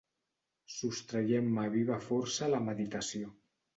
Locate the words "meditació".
2.71-3.31